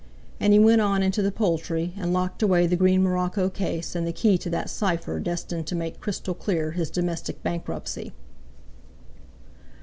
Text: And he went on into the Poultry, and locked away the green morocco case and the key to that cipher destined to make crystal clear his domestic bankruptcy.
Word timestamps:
And 0.39 0.51
he 0.51 0.57
went 0.57 0.81
on 0.81 1.03
into 1.03 1.21
the 1.21 1.31
Poultry, 1.31 1.93
and 1.95 2.11
locked 2.11 2.41
away 2.41 2.65
the 2.65 2.75
green 2.75 3.03
morocco 3.03 3.49
case 3.49 3.95
and 3.95 4.07
the 4.07 4.11
key 4.11 4.35
to 4.39 4.49
that 4.49 4.67
cipher 4.67 5.19
destined 5.19 5.67
to 5.67 5.75
make 5.75 6.01
crystal 6.01 6.33
clear 6.33 6.71
his 6.71 6.89
domestic 6.89 7.43
bankruptcy. 7.43 8.11